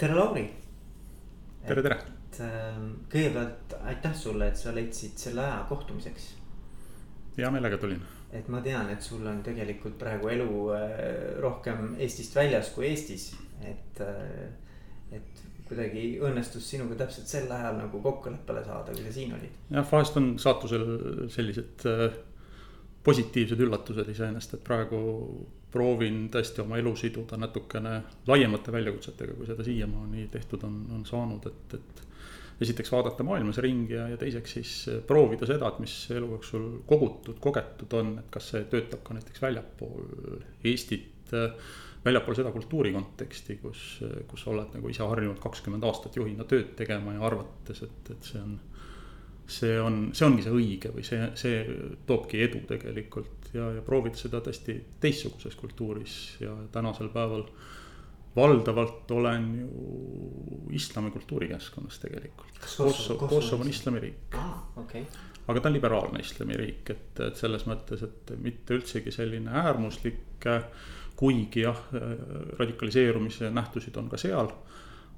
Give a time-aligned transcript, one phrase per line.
[0.00, 0.46] tere, Lauri.
[1.66, 1.96] tere, tere.
[2.30, 6.30] et ähm, kõigepealt aitäh sulle, et sa leidsid selle aja kohtumiseks.
[7.36, 8.00] hea meelega tulin.
[8.32, 10.96] et ma tean, et sul on tegelikult praegu elu äh,
[11.44, 14.48] rohkem Eestist väljas kui Eestis, et, äh,
[15.18, 19.62] et kuidagi õnnestus sinuga täpselt sel ajal nagu kokkuleppele saada, kui sa siin olid.
[19.68, 20.86] jah, vahest on saatusel
[21.36, 22.08] sellised äh,
[23.04, 25.04] positiivsed üllatused iseenesest, et praegu
[25.72, 27.96] proovin tõesti oma elu siduda natukene
[28.28, 32.06] laiemate väljakutsetega, kui seda siiamaani tehtud on, on saanud, et, et.
[32.60, 34.72] esiteks vaadata maailmas ringi ja, ja teiseks siis
[35.08, 39.42] proovida seda, et mis elu jooksul kogutud, kogetud on, et kas see töötab ka näiteks
[39.42, 41.32] väljapool Eestit.
[42.04, 43.84] väljapool seda kultuuri konteksti, kus,
[44.28, 48.42] kus oled nagu ise harjunud kakskümmend aastat juhina tööd tegema ja arvates, et, et see
[48.42, 48.58] on
[49.50, 51.62] see on, see ongi see õige või see, see
[52.06, 57.44] toobki edu tegelikult ja, ja proovida seda tõesti teistsuguses kultuuris ja tänasel päeval.
[58.36, 59.68] valdavalt olen ju
[60.70, 62.60] islami kultuurikeskkonnas tegelikult.
[62.76, 64.62] Kosovo, Kosovo on islamiriik ah,.
[64.76, 65.02] Okay.
[65.48, 70.46] aga ta on liberaalne islamiriik, et, et selles mõttes, et mitte üldsegi selline äärmuslik.
[71.16, 71.80] kuigi jah,
[72.58, 74.48] radikaliseerumise nähtusid on ka seal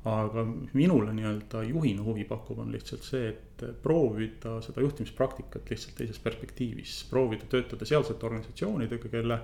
[0.05, 6.19] aga minule nii-öelda juhina huvi pakub, on lihtsalt see, et proovida seda juhtimispraktikat lihtsalt teises
[6.19, 7.05] perspektiivis.
[7.11, 9.39] proovida töötada sealsete organisatsioonidega, kelle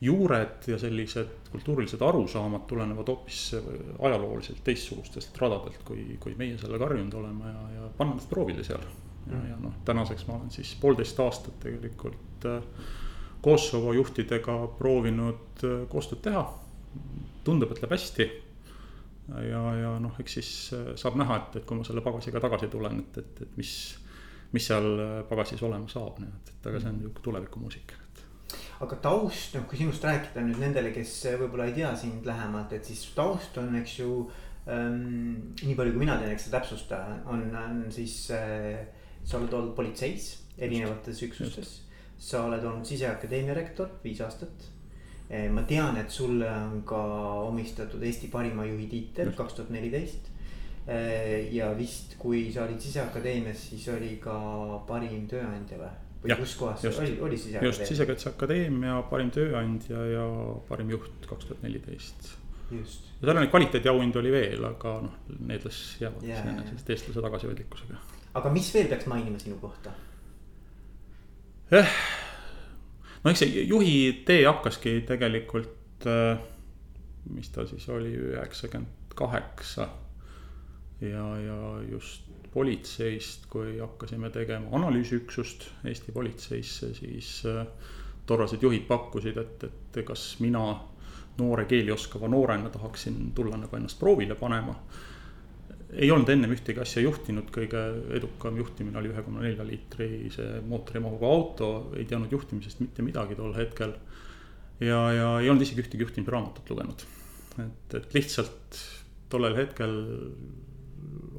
[0.00, 3.56] juured ja sellised kultuurilised arusaamad tulenevad hoopis
[3.98, 8.86] ajalooliselt teistsugustest radadelt, kui, kui meie sellega harjunud oleme ja, ja panna ennast proovile seal.
[9.30, 12.62] ja, ja noh, tänaseks ma olen siis poolteist aastat tegelikult äh,
[13.42, 16.46] Kosovo juhtidega proovinud äh, koostööd teha.
[17.44, 18.30] tundub, et läheb hästi
[19.28, 22.70] ja, ja noh, eks siis äh, saab näha, et, et kui ma selle pagasiga tagasi
[22.72, 23.74] tulen, et, et, et mis,
[24.54, 28.00] mis seal äh, pagasis olema saab, nii et, et aga see on nihuke tulevikumuusika,
[28.84, 32.84] aga taust, noh, kui sinust rääkida nüüd nendele, kes võib-olla ei tea sind lähemalt, et
[32.90, 34.10] siis taust on, eks ju
[34.70, 35.54] ähm,.
[35.62, 38.84] nii palju, kui mina tean, eks sa täpsusta, on, on siis äh,
[39.24, 41.80] sa oled olnud politseis erinevates üksustes.
[42.18, 44.68] sa oled olnud siseakadeemia rektor viis aastat
[45.50, 47.00] ma tean, et sulle on ka
[47.48, 50.30] omistatud Eesti parima juhi tiitel kaks tuhat neliteist.
[50.84, 54.34] Eh, ja vist, kui sa olid Siseakadeemias, siis oli ka
[54.88, 55.92] parim tööandja või?
[56.24, 57.70] või kus kohas just, oli, oli Siseakadeemia?
[57.70, 60.24] just, Sisekaitseakadeemia parim tööandja ja
[60.68, 62.34] parim juht kaks tuhat neliteist.
[62.72, 66.44] ja seal oli kvaliteediauhindu oli veel, aga noh, need las jäävad yeah.
[66.44, 68.02] iseenesest eestlase tagasihoidlikkusega.
[68.40, 69.96] aga mis veel peaks mainima sinu kohta
[71.72, 71.96] eh,?
[73.24, 73.96] No eks see juhi
[74.28, 76.38] tee hakkaski tegelikult, äh,
[77.34, 79.88] mis ta siis oli, üheksakümmend kaheksa.
[81.00, 81.58] ja, ja
[81.90, 82.22] just
[82.54, 87.66] politseist, kui hakkasime tegema analüüsiüksust Eesti politseisse, siis äh,
[88.26, 90.62] tollased juhid pakkusid, et, et kas mina
[91.38, 94.76] noore keeli oskava noorena tahaksin tulla nagu ennast proovile panema
[95.94, 97.80] ei olnud ennem ühtegi asja juhtinud, kõige
[98.16, 103.54] edukam juhtimine oli ühe koma nelja liitrise mootorimahuga auto, ei teadnud juhtimisest mitte midagi tol
[103.56, 103.94] hetkel.
[104.80, 107.06] ja, ja ei olnud isegi ühtegi juhtimisraamatut lugenud.
[107.62, 108.80] et, et lihtsalt
[109.30, 109.94] tollel hetkel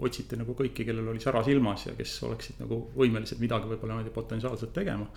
[0.06, 4.14] otsiti nagu kõiki, kellel oli sära silmas ja kes oleksid nagu võimelised midagi võib-olla niimoodi
[4.16, 5.08] potentsiaalselt tegema.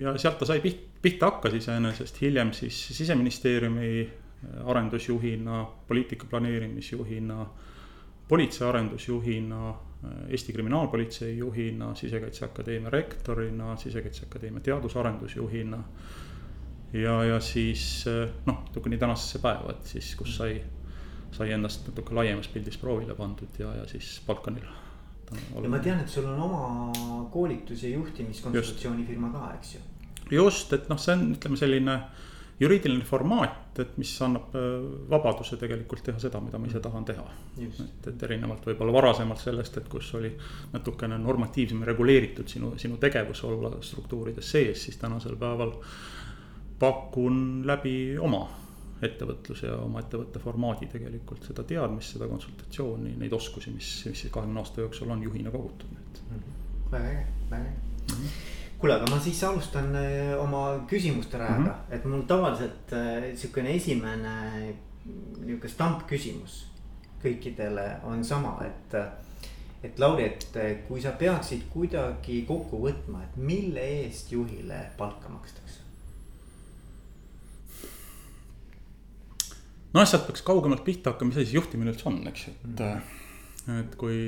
[0.00, 3.88] ja sealt ta sai pihta, pihta hakkas iseenesest, hiljem siis siseministeeriumi
[4.64, 7.46] arendusjuhina, poliitika planeerimisjuhina,
[8.28, 9.74] politsei arendusjuhina,
[10.28, 15.78] Eesti Kriminaalpolitsei juhina, Sisekaitseakadeemia rektorina, Sisekaitseakadeemia teadus-arendusjuhina.
[16.92, 18.04] ja, ja siis
[18.46, 20.62] noh, kuni tänasesse päeva, et siis, kus sai,
[21.32, 24.66] sai ennast natuke laiemas pildis proovile pandud ja, ja siis Balkanil.
[25.62, 29.80] ja ma tean, et sul on oma koolitus- ja juhtimiskonsultatsioonifirma ka, eks ju.
[30.30, 32.00] just, et noh, see on, ütleme selline
[32.62, 34.64] juriidiline formaat, et mis annab äh,
[35.10, 37.24] vabaduse tegelikult teha seda, mida ma ise tahan teha.
[37.64, 40.32] et, et erinevalt võib-olla varasemalt sellest, et kus oli
[40.72, 45.74] natukene normatiivsem reguleeritud sinu, sinu tegevus olla struktuurides sees, siis tänasel päeval
[46.82, 48.46] pakun läbi oma
[49.02, 54.62] ettevõtluse ja oma ettevõtte formaadi tegelikult seda teadmist, seda konsultatsiooni, neid oskusi, mis, mis kahekümne
[54.62, 56.24] aasta jooksul on juhina kogutud, et.
[56.30, 56.58] -hmm.
[56.92, 57.78] väga äge, väga äge.
[58.08, 61.94] -hmm kuule, aga ma siis alustan äh, oma küsimuste rajaga mm, -hmm.
[61.94, 64.32] et mul tavaliselt äh, sihukene esimene
[65.44, 66.64] nihuke stampküsimus
[67.22, 68.96] kõikidele on sama, et.
[69.82, 70.56] et Lauri, et
[70.88, 75.80] kui sa peaksid kuidagi kokku võtma, et mille eest juhile palka makstakse?
[79.94, 82.76] noh, sealt peaks kaugemalt pihta hakkama, mis asi see juhtimine üldse on, eks et mm.
[83.66, 83.80] -hmm.
[83.80, 84.20] et kui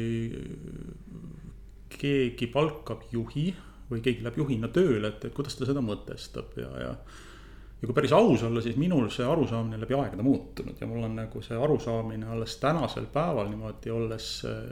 [1.89, 3.55] keegi palkab juhi
[3.91, 6.93] või keegi läheb juhina tööle, et, et kuidas ta seda mõtestab ja, ja.
[6.95, 11.19] ja kui päris aus olla, siis minul see arusaamine läbi aegade muutunud ja mul on
[11.21, 14.63] nagu see arusaamine alles tänasel päeval niimoodi olles äh,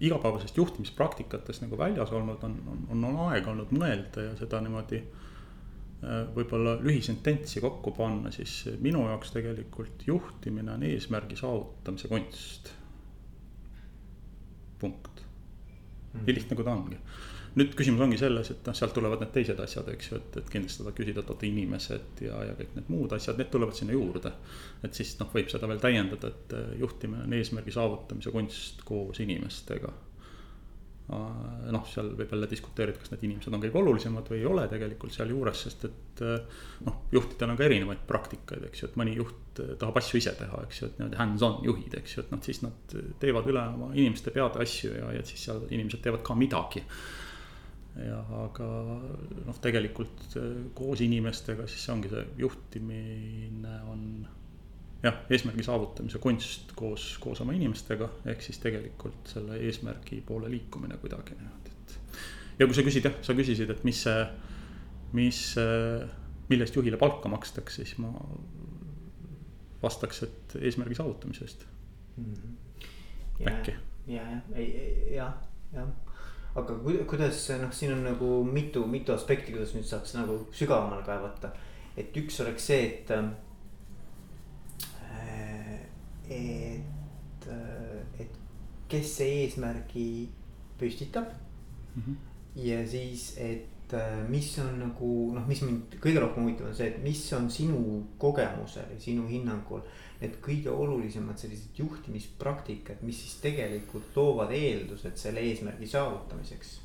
[0.00, 2.56] igapäevasest juhtimispraktikatest nagu väljas olnud, on,
[2.90, 9.06] on, on aeg olnud mõelda ja seda niimoodi äh, võib-olla lühisententsi kokku panna, siis minu
[9.08, 12.74] jaoks tegelikult juhtimine on eesmärgi saavutamise kunst.
[14.78, 15.22] punkt.
[16.14, 16.98] nii lihtne, kui ta ongi
[17.58, 20.48] nüüd küsimus ongi selles, et noh, sealt tulevad need teised asjad, eks ju, et, et
[20.50, 23.94] kindlasti saad küsida, et oota inimesed ja, ja kõik need muud asjad, need tulevad sinna
[23.94, 24.32] juurde.
[24.84, 29.22] et siis noh, võib seda veel täiendada, et eh, juhtimine on eesmärgi saavutamise kunst koos
[29.22, 29.92] inimestega
[31.04, 35.12] noh, seal võib jälle diskuteerida, kas need inimesed on kõige olulisemad või ei ole tegelikult
[35.12, 39.60] sealjuures, sest et eh, noh, juhtidel on ka erinevaid praktikaid, eks ju, et mõni juht
[39.60, 42.40] eh, tahab asju ise teha, eks ju, et niimoodi hands-on juhid, eks ju, et noh,
[42.46, 46.38] siis nad teevad üle oma inimeste peade asju ja, ja siis seal inimesed teevad ka
[46.40, 46.82] midagi
[48.02, 48.68] ja aga
[49.46, 54.00] noh, tegelikult äh, koos inimestega, siis ongi see juhtimine on
[55.04, 60.98] jah, eesmärgi saavutamise kunst koos, koos oma inimestega, ehk siis tegelikult selle eesmärgi poole liikumine
[61.02, 61.96] kuidagi niimoodi, et.
[62.58, 64.26] ja kui sa küsid jah, sa küsisid, et mis see,
[65.14, 65.42] mis,
[66.50, 68.10] mille eest juhile palka makstakse, siis ma
[69.84, 71.66] vastaks, et eesmärgi saavutamise eest
[72.16, 72.34] mm.
[72.34, 73.52] -hmm.
[73.52, 73.76] äkki.
[74.08, 75.38] ja, ja, ei, jah,
[75.76, 75.94] jah
[76.54, 76.74] aga
[77.06, 81.52] kuidas noh, siin on nagu mitu, mitu aspekti, kuidas nüüd saaks nagu sügavamale kaevata.
[81.96, 83.24] et üks oleks see, et äh,,
[86.30, 88.30] et, äh, et
[88.88, 90.28] kes see eesmärgi
[90.78, 91.24] püstitab
[91.94, 92.02] mm.
[92.02, 92.16] -hmm.
[92.56, 96.88] ja siis, et äh, mis on nagu noh, mis mind kõige rohkem huvitab, on see,
[96.88, 99.80] et mis on sinu kogemusel ja sinu hinnangul
[100.24, 106.80] need kõige olulisemad sellised juhtimispraktikad, mis siis tegelikult loovad eeldused selle eesmärgi saavutamiseks.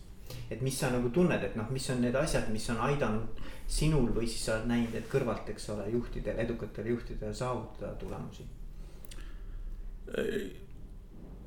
[0.52, 4.12] et mis sa nagu tunned, et noh, mis on need asjad, mis on aidanud sinul
[4.14, 8.46] või siis sa oled näinud, et kõrvalt, eks ole, juhtidel, edukatel juhtidel saavutada tulemusi?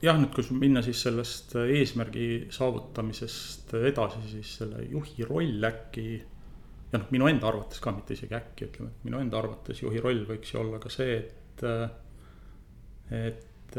[0.02, 6.06] jah, nüüd kui minna siis sellest eesmärgi saavutamisest edasi, siis selle juhi roll äkki
[6.92, 10.02] ja noh, minu enda arvates ka, mitte isegi äkki ütleme, et minu enda arvates juhi
[10.02, 13.78] roll võiks ju olla ka see, et et, et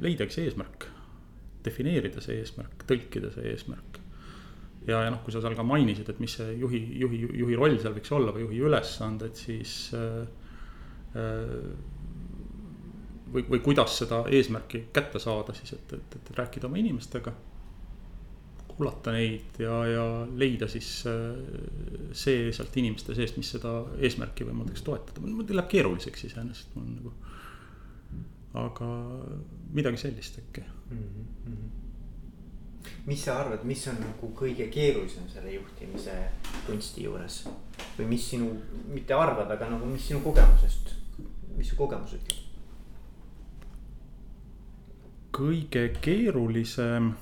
[0.00, 0.86] leida üks eesmärk,
[1.64, 4.00] defineerida see eesmärk, tõlkida see eesmärk.
[4.88, 7.78] ja, ja noh, kui sa seal ka mainisid, et mis see juhi, juhi, juhi roll
[7.82, 10.24] seal võiks olla või juhi ülesanded, siis äh,
[13.32, 17.34] või, või kuidas seda eesmärki kätte saada siis, et, et, et rääkida oma inimestega
[18.80, 20.04] kuulata neid ja, ja
[20.40, 21.36] leida siis äh,
[22.16, 27.12] see sealt inimeste seest, mis seda eesmärki võimaldaks toetada, läheb keeruliseks iseenesest, mul nagu.
[28.60, 28.86] aga
[29.76, 31.02] midagi sellist äkki mm.
[31.44, 32.88] -hmm.
[33.06, 36.16] mis sa arvad, mis on nagu kõige keerulisem selle juhtimise
[36.66, 37.44] kunsti juures
[37.98, 38.48] või mis sinu,
[38.88, 40.94] mitte arvad, aga nagu, mis sinu kogemusest,
[41.56, 42.46] mis su kogemus ütleb?
[45.36, 47.12] kõige keerulisem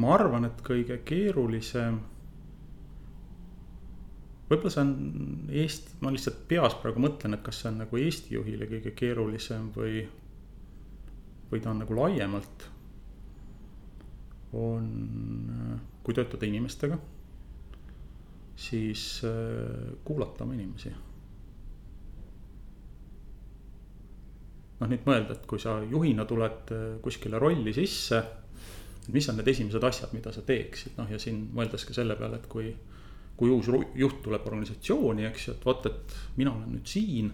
[0.00, 2.00] ma arvan, et kõige keerulisem.
[4.48, 4.92] võib-olla see on
[5.62, 9.70] Eesti, ma lihtsalt peas praegu mõtlen, et kas see on nagu Eesti juhile kõige keerulisem
[9.76, 10.04] või,
[11.50, 12.70] või ta on nagu laiemalt.
[14.54, 14.90] on,
[16.04, 16.98] kui töötada inimestega,
[18.54, 20.92] siis äh, kuulata oma inimesi
[24.78, 28.22] noh, nüüd mõelda, et kui sa juhina tuled äh, kuskile rolli sisse
[29.12, 32.40] mis on need esimesed asjad, mida sa teeksid, noh ja siin mõeldes ka selle peale,
[32.40, 32.74] et kui.
[33.34, 33.66] kui uus
[33.98, 37.32] juht tuleb organisatsiooni, eks ju, et vot, et mina olen nüüd siin.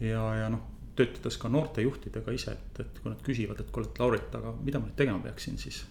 [0.00, 0.62] ja, ja noh,
[0.96, 4.54] töötades ka noorte juhtidega ise, et, et kui nad küsivad, et kuule, et Laurit, aga
[4.62, 5.84] mida ma nüüd tegema peaksin siis.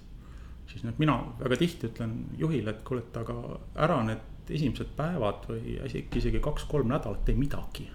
[0.70, 3.36] siis nüüd mina väga tihti ütlen juhile, et kuule, et aga
[3.76, 7.90] ära need esimesed päevad või äkki isegi kaks-kolm nädalat tee midagi.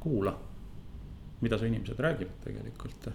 [0.00, 0.34] kuula,
[1.40, 3.08] mida su inimesed räägivad tegelikult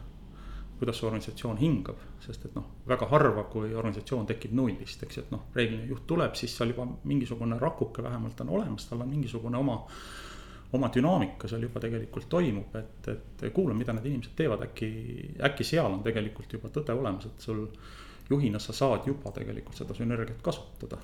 [0.79, 1.95] kuidas su organisatsioon hingab.
[2.24, 6.36] sest et noh, väga harva, kui organisatsioon tekib nullist, eks et noh, reeglina juht tuleb,
[6.39, 9.83] siis seal juba mingisugune rakuke vähemalt on olemas, tal on mingisugune oma.
[10.74, 14.89] oma dünaamika seal juba tegelikult toimub, et, et kuula, mida need inimesed teevad, äkki,
[15.48, 17.63] äkki seal on tegelikult juba tõde olemas, et sul.
[18.29, 21.00] juhina sa saad juba tegelikult seda sünergiat kasutada.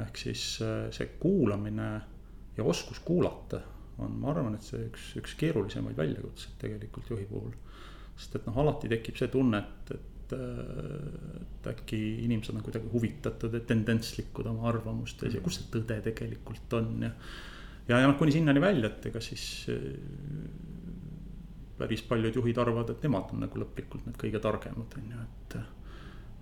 [0.00, 0.44] ehk siis
[0.96, 1.90] see kuulamine
[2.56, 3.60] ja oskus kuulata
[3.98, 7.52] on, ma arvan, et see üks, üks keerulisemaid väljakutseid tegelikult juhi puhul
[8.18, 13.54] sest et noh, alati tekib see tunne, et, et, et äkki inimesed on kuidagi huvitatud
[13.54, 17.12] ja tendentslikud oma arvamustes ja kus see tõde tegelikult on ja.
[17.88, 19.46] ja, ja noh, kuni sinnani välja, et ega siis
[21.78, 25.58] päris paljud juhid arvavad, et nemad on nagu lõplikult need kõige targemad, on ju, et.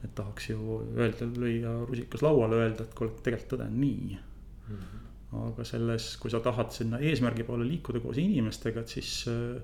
[0.07, 4.77] et tahaks ju öelda, lüüa rusikas lauale, öelda, et kuule, tegelikult tõde on nii mm.
[4.77, 5.41] -hmm.
[5.49, 9.61] aga selles, kui sa tahad sinna eesmärgi poole liikuda koos inimestega, et siis äh,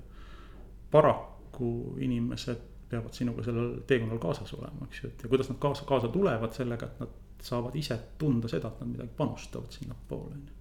[1.52, 2.56] paraku inimesed
[2.88, 6.52] peavad sinuga sellel teekonnal kaasas olema, eks ju, et ja kuidas nad kaasa, kaasa tulevad
[6.52, 7.09] sellega, et nad
[7.42, 10.59] saavad ise tunda seda, et nad midagi panustavad sinnapoole, on ju.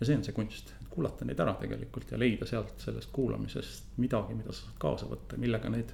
[0.00, 3.96] Ja see on see kunst, et kuulata neid ära tegelikult ja leida sealt sellest kuulamisest
[4.02, 5.92] midagi, mida sa saad kaasa võtta, millega neid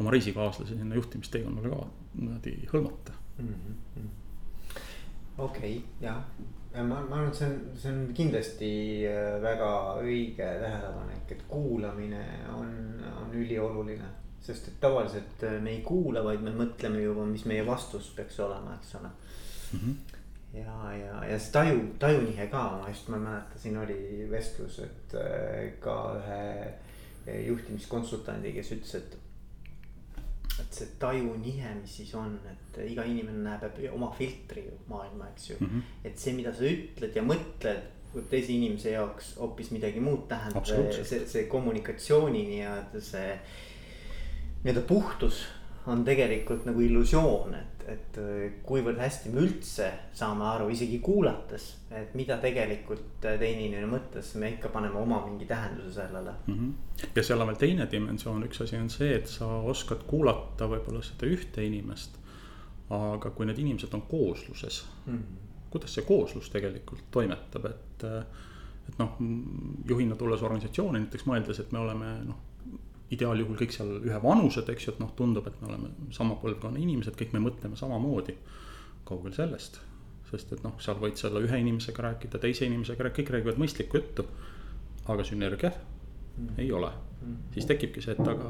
[0.00, 1.86] oma reisikaaslasi sinna juhtimisteekonnale ka
[2.20, 3.16] niimoodi hõlmata.
[3.38, 4.23] Mm -hmm..
[5.38, 6.20] Okei okay,, jah,
[6.74, 8.72] ja ma, ma arvan, et see on, see on kindlasti
[9.10, 9.70] äh, väga
[10.02, 12.24] õige tähelepanek, et kuulamine
[12.54, 12.74] on,
[13.22, 14.12] on ülioluline.
[14.44, 18.40] sest et tavaliselt äh, me ei kuula, vaid me mõtleme juba, mis meie vastus peaks
[18.44, 19.78] olema, eks ole mm.
[19.78, 20.20] -hmm
[20.54, 24.78] ja, ja, ja see taju, tajunihe ka, ma just, ma ei mäleta, siin oli vestlus,
[24.84, 29.18] et äh, ka ühe juhtimiskonsultandi, kes ütles, et.
[30.60, 35.50] Et see tajunihe, mis siis on, et iga inimene näeb läbi oma filtri maailma, eks
[35.50, 35.66] ju mm.
[35.66, 36.06] -hmm.
[36.10, 41.04] et see, mida sa ütled ja mõtled, võib teise inimese jaoks hoopis midagi muud tähendada,
[41.04, 43.38] see, see kommunikatsiooni nii-öelda see
[44.64, 45.44] nii-öelda puhtus
[45.86, 48.18] on tegelikult nagu illusioon, et, et
[48.64, 54.54] kuivõrd hästi me üldse saame aru, isegi kuulates, et mida tegelikult teine inimene mõtles, me
[54.54, 56.54] ikka paneme oma mingi tähenduse sellele mm.
[56.54, 57.08] -hmm.
[57.16, 61.02] ja seal on veel teine dimensioon, üks asi on see, et sa oskad kuulata võib-olla
[61.04, 62.20] seda ühte inimest.
[62.94, 65.68] aga kui need inimesed on koosluses mm, -hmm.
[65.70, 68.04] kuidas see kooslus tegelikult toimetab, et,
[68.88, 69.16] et noh,
[69.88, 72.53] juhina tulles organisatsiooni näiteks mõeldes, et me oleme noh
[73.14, 77.16] ideaaljuhul kõik seal ühevanused, eks ju, et noh, tundub, et me oleme sama põlvkonna inimesed,
[77.18, 78.36] kõik me mõtleme samamoodi.
[79.04, 79.80] kaugel sellest,
[80.30, 84.00] sest et noh, seal võid selle ühe inimesega rääkida, teise inimesega rääkida, kõik räägivad mõistlikku
[84.00, 84.24] juttu.
[85.06, 85.74] aga sünergiat
[86.36, 86.54] mm.
[86.58, 88.48] ei ole mm., siis tekibki see, et aga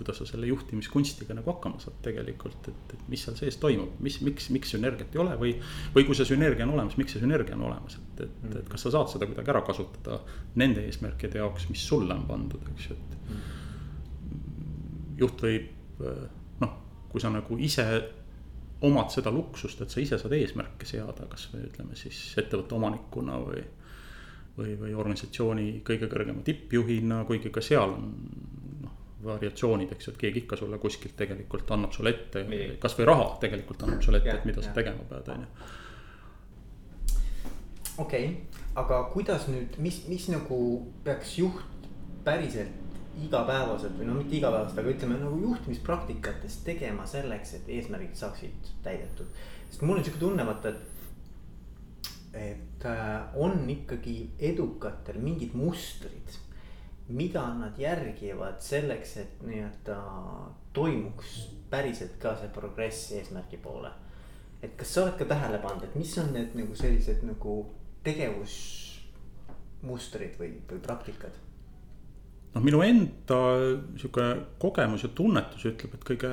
[0.00, 4.16] kuidas sa selle juhtimiskunstiga nagu hakkama saad tegelikult, et, et mis seal sees toimub, mis,
[4.24, 5.52] miks, miks sünergiat ei ole või.
[5.94, 8.86] või kui see sünergia on olemas, miks see sünergia on olemas, et, et, et kas
[8.86, 10.22] sa saad seda kuidagi ära kasutada
[10.60, 13.12] nende eesmärkide jaoks, mis sulle on pandud, eks ju, et.
[15.20, 15.76] juht võib
[16.64, 16.72] noh,
[17.12, 17.86] kui sa nagu ise
[18.88, 23.66] omad seda luksust, et sa ise saad eesmärke seada, kasvõi ütleme siis ettevõtte omanikuna või.
[24.60, 28.08] või, või organisatsiooni kõige kõrgema tippjuhina, kuigi ka seal on
[29.24, 32.44] variatsioonid, eks ju, et keegi ikka sulle kuskilt tegelikult annab sulle ette,
[32.80, 34.68] kasvõi raha tegelikult annab sulle ette, et mida ja.
[34.68, 35.70] sa tegema pead, on ju.
[38.04, 40.60] okei okay., aga kuidas nüüd, mis, mis nagu
[41.04, 41.88] peaks juht
[42.24, 42.78] päriselt
[43.20, 49.26] igapäevaselt või no mitte igapäevaselt, aga ütleme nagu juhtimispraktikatest tegema selleks, et eesmärgid saaksid täidetud.
[49.68, 51.00] sest mul on sihuke tunne, vaata, et
[52.32, 56.36] et äh, on ikkagi edukatel mingid mustrid
[57.10, 59.96] mida nad järgivad selleks, et nii-öelda
[60.76, 63.90] toimuks päriselt ka see progress eesmärgi poole.
[64.62, 67.66] et kas sa oled ka tähele pannud, et mis on need nagu sellised nagu
[68.04, 71.32] tegevusmustrid või, või praktikad?
[72.54, 73.40] noh, minu enda
[74.00, 74.26] sihuke
[74.62, 76.32] kogemus ja tunnetus ütleb, et kõige,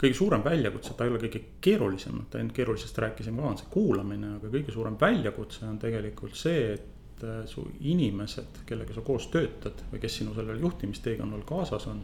[0.00, 3.68] kõige suurem väljakutse, ta ei ole kõige keerulisem, et ainult keerulisest rääkisime ka, on see
[3.74, 6.86] kuulamine, aga kõige suurem väljakutse on tegelikult see, et
[7.22, 12.02] et äh, su inimesed, kellega sa koos töötad või kes sinu sellel juhtimisteekonnal kaasas on,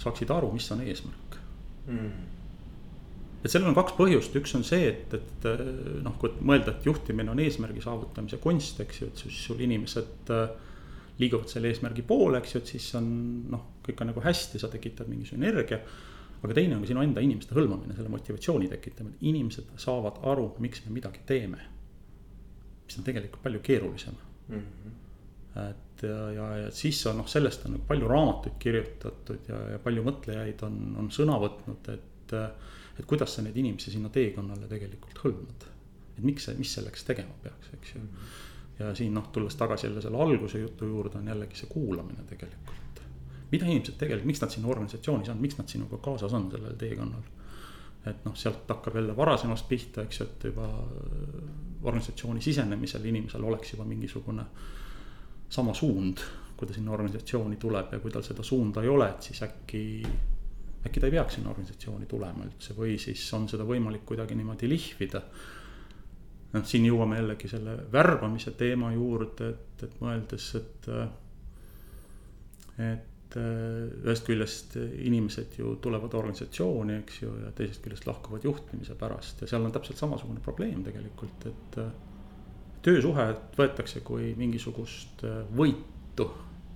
[0.00, 1.38] saaksid aru, mis on eesmärk.
[1.90, 2.10] Mm..
[3.42, 5.64] et sellel on kaks põhjust, üks on see, et, et äh,
[6.04, 10.30] noh, kui mõelda, et juhtimine on eesmärgi saavutamise kunst, eks ju, et siis sul inimesed
[10.36, 10.54] äh,
[11.20, 13.10] liiguvad selle eesmärgi poole, eks ju, et siis on
[13.50, 15.80] noh, kõik on nagu hästi, sa tekitad mingi sünergia.
[16.40, 20.80] aga teine on ka sinu enda inimeste hõlmamine, selle motivatsiooni tekitamine, inimesed saavad aru, miks
[20.86, 21.66] me midagi teeme
[22.90, 24.14] mis on tegelikult palju keerulisem
[24.48, 24.58] mm.
[24.58, 25.70] -hmm.
[25.70, 30.04] et ja, ja, ja siis on noh, sellest on palju raamatuid kirjutatud ja, ja palju
[30.06, 32.36] mõtlejaid on, on sõna võtnud, et.
[32.98, 35.66] et kuidas sa neid inimesi sinna teekonnale tegelikult hõlmad.
[36.18, 38.08] et miks see, mis selleks tegema peaks, eks ju mm.
[38.08, 38.82] -hmm.
[38.82, 43.02] ja siin noh, tulles tagasi jälle selle alguse jutu juurde, on jällegi see kuulamine tegelikult.
[43.52, 47.22] mida inimesed tegelikult, miks nad sinna organisatsioonis on, miks nad sinuga kaasas on sellel teekonnal
[48.06, 50.68] et noh, sealt hakkab jälle varasemast pihta, eks ju, et juba
[51.82, 54.44] organisatsiooni sisenemisel inimesel oleks juba mingisugune
[55.50, 56.22] sama suund,
[56.56, 59.82] kui ta sinna organisatsiooni tuleb ja kui tal seda suunda ei ole, et siis äkki,
[60.86, 64.68] äkki ta ei peaks sinna organisatsiooni tulema üldse või siis on seda võimalik kuidagi niimoodi
[64.68, 65.22] lihvida.
[66.52, 70.88] noh, siin jõuame jällegi selle värbamise teema juurde, et, et mõeldes, et,
[72.90, 78.44] et et äh, ühest küljest inimesed ju tulevad organisatsiooni, eks ju, ja teisest küljest lahkuvad
[78.44, 81.82] juhtimise pärast ja seal on täpselt samasugune probleem tegelikult, et.
[82.82, 86.30] töösuhet võetakse kui mingisugust äh, võitu.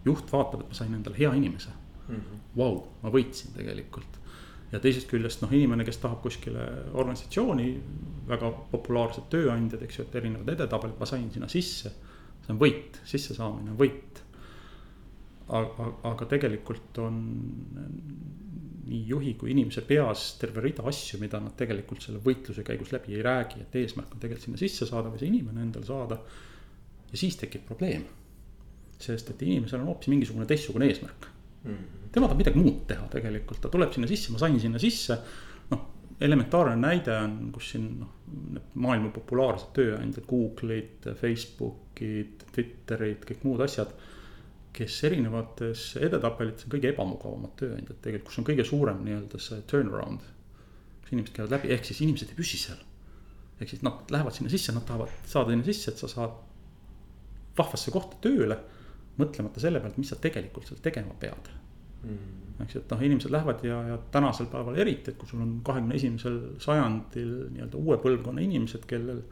[0.05, 1.71] juht vaatab, et ma sain endale hea inimese
[2.09, 2.17] mm.
[2.17, 2.41] -hmm.
[2.57, 4.21] Vau, ma võitsin tegelikult.
[4.73, 7.81] ja teisest küljest noh, inimene, kes tahab kuskile organisatsiooni,
[8.29, 11.93] väga populaarsed tööandjad, eks ju, et erinevad edetabelid, ma sain sinna sisse.
[12.45, 14.24] see on võit, sissesaamine on võit.
[15.53, 17.19] Aga, aga tegelikult on
[18.85, 23.17] nii juhi kui inimese peas terve rida asju, mida nad tegelikult selle võitluse käigus läbi
[23.17, 26.19] ei räägi, et eesmärk on tegelikult sinna sisse saada või see inimene endale saada.
[27.11, 28.05] ja siis tekib probleem.
[28.99, 31.27] sest et inimesel on hoopis mingisugune teistsugune eesmärk
[31.65, 31.71] mm.
[31.71, 32.13] -hmm.
[32.13, 35.19] tema tahab midagi muud teha tegelikult, ta tuleb sinna sisse, ma sain sinna sisse.
[35.71, 35.87] noh,
[36.21, 38.13] elementaarne näide on, kus siin noh,
[38.53, 43.93] need maailma populaarsed tööandjad, Google'id, Facebook'id, Twitterid, kõik muud asjad
[44.75, 50.25] kes erinevates edetabelites on kõige ebamugavamad tööandjad tegelikult, kus on kõige suurem nii-öelda see turnaround.
[51.03, 52.81] kus inimesed käivad läbi, ehk siis inimesed ei püsi seal.
[53.61, 56.39] ehk siis nad lähevad sinna sisse, nad tahavad saada sinna sisse, et sa saad
[57.59, 58.59] vahvasse kohta tööle.
[59.19, 61.53] mõtlemata selle pealt, mis sa tegelikult seal tegema pead
[62.03, 62.63] mm..
[62.65, 65.95] eks et noh, inimesed lähevad ja, ja tänasel päeval eriti, et kui sul on kahekümne
[65.95, 69.23] esimesel sajandil nii-öelda uue põlvkonna inimesed, kellel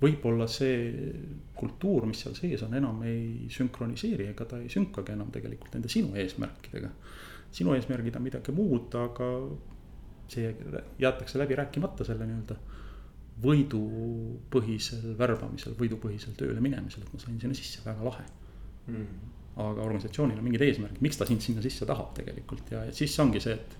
[0.00, 1.12] võib-olla see
[1.56, 5.90] kultuur, mis seal sees on, enam ei sünkroniseeri, ega ta ei sünkagi enam tegelikult nende
[5.92, 6.90] sinu eesmärkidega.
[7.54, 9.28] sinu eesmärgid on midagi muud, aga
[10.28, 10.50] see
[10.98, 12.56] jäetakse läbi rääkimata selle nii-öelda
[13.44, 18.26] võidupõhisel värbamisel, võidupõhisel tööle minemisel, et ma sain sinna sisse, väga lahe.
[18.84, 19.30] Mm..
[19.54, 22.70] aga organisatsioonil on mingid eesmärgid, miks ta sind sinna sisse tahab tegelikult?
[22.74, 23.76] Ja, ja siis ongi see, et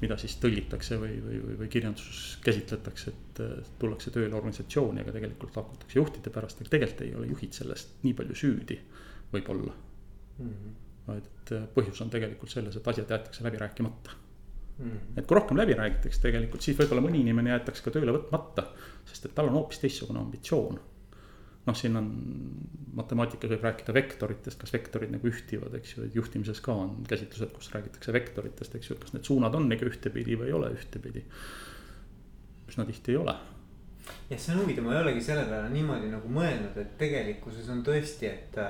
[0.00, 3.42] mida siis tõlgitakse või, või, või, või kirjanduses käsitletakse, et
[3.80, 8.16] tullakse tööle organisatsiooni, aga tegelikult lahkutakse juhtide pärast, aga tegelikult ei ole juhid sellest nii
[8.18, 8.78] palju süüdi,
[9.32, 10.50] võib-olla mm.
[10.50, 11.16] -hmm.
[11.18, 14.16] et põhjus on tegelikult selles, et asjad jäetakse läbi rääkimata
[14.78, 14.90] mm.
[14.90, 15.18] -hmm.
[15.18, 18.66] et kui rohkem läbi räägitakse tegelikult, siis võib-olla mõni inimene jäetakse ka tööle võtmata,
[19.06, 20.80] sest et tal on hoopis teistsugune ambitsioon
[21.66, 22.08] noh, siin on
[22.94, 27.52] matemaatikas võib rääkida vektoritest, kas vektorid nagu ühtivad, eks ju, et juhtimises ka on käsitlused,
[27.56, 30.72] kus räägitakse vektoritest, eks ju, et kas need suunad on ikka ühtepidi või ei ole
[30.76, 31.24] ühtepidi.
[32.68, 33.36] üsna tihti ei ole.
[34.30, 37.84] jah, see on huvitav, ma ei olegi selle peale niimoodi nagu mõelnud, et tegelikkuses on
[37.86, 38.60] tõesti, et.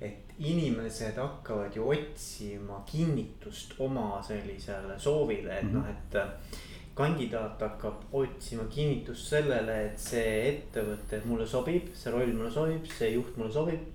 [0.00, 5.74] et inimesed hakkavad ju otsima kinnitust oma sellisele soovile, et mm -hmm.
[5.74, 6.58] noh, et
[6.96, 13.12] kandidaat hakkab otsima kinnitust sellele, et see ettevõte mulle sobib, see roll mulle sobib, see
[13.12, 13.92] juht mulle sobib.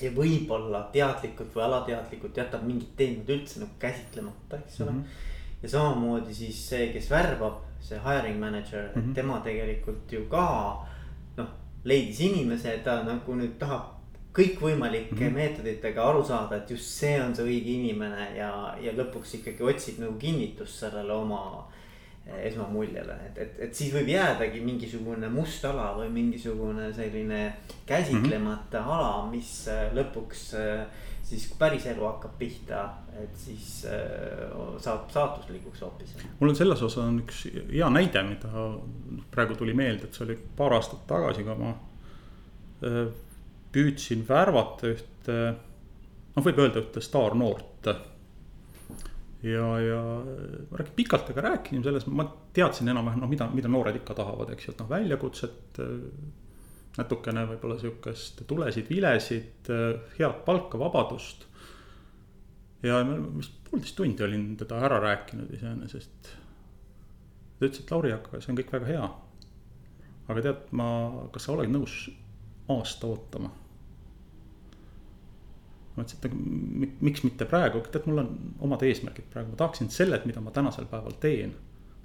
[0.00, 5.00] ja võib-olla teadlikult või alateadlikult jätab mingid teemad üldse nagu käsitlemata, eks ole mm.
[5.00, 5.56] -hmm.
[5.62, 9.14] ja samamoodi siis see, kes värbab, see hiring manager mm, -hmm.
[9.14, 10.46] tema tegelikult ju ka
[11.36, 11.50] noh,
[11.84, 14.00] leidis inimese, ta nagu nüüd tahab
[14.32, 15.34] kõikvõimalike mm -hmm.
[15.34, 19.98] meetoditega aru saada, et just see on see õige inimene ja, ja lõpuks ikkagi otsib
[19.98, 21.68] nagu kinnitust sellele oma
[22.26, 27.40] esmamuljele, et, et, et siis võib jäädagi mingisugune must ala või mingisugune selline
[27.88, 28.96] käsitlemata mm -hmm.
[28.96, 30.84] ala, mis äh, lõpuks äh,
[31.22, 32.82] siis, kui päris elu hakkab pihta,
[33.22, 36.14] et siis äh, saab saatuslikuks hoopis.
[36.40, 38.48] mul on selles osas on üks hea näide, mida
[39.30, 41.74] praegu tuli meelde, et see oli paar aastat tagasi, kui ma
[43.72, 45.34] püüdsin värvata ühte,
[46.36, 47.90] noh, võib öelda ühte staarnoort
[49.42, 50.00] ja, ja
[50.70, 54.52] ma räägin pikalt temaga rääkisin selles, ma teadsin enam-vähem, noh, mida, mida noored ikka tahavad,
[54.54, 55.80] eks ju, et noh, väljakutset.
[56.98, 59.68] natukene võib-olla sihukest tulesid, vilesid,
[60.18, 61.46] head palka, vabadust.
[62.82, 62.98] ja
[63.36, 66.32] vist poolteist tundi olin teda ära rääkinud iseenesest.
[67.58, 69.08] ta ütles, et Lauri, aga see on kõik väga hea.
[70.28, 70.90] aga tead, ma,
[71.32, 72.10] kas sa oled nõus
[72.68, 73.50] aasta ootama
[76.00, 78.30] ma ütlesin, et miks mitte praegu, tead, mul on
[78.66, 81.54] omad eesmärgid praegu, ma tahaksin selle, mida ma tänasel päeval teen,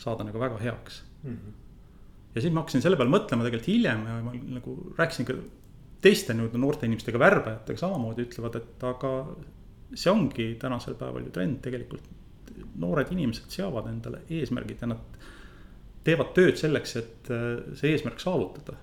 [0.02, 1.36] saada nagu väga heaks mm.
[1.36, 1.54] -hmm.
[2.36, 5.38] ja siis ma hakkasin selle peale mõtlema tegelikult hiljem ja ma nagu rääkisin ka
[6.04, 9.12] teiste nii-öelda noorte inimestega, värbajatega samamoodi ütlevad, et aga
[9.96, 12.04] see ongi tänasel päeval ju trend tegelikult.
[12.80, 15.18] noored inimesed seavad endale eesmärgid ja nad
[16.08, 18.78] teevad tööd selleks, et äh, see eesmärk saavutada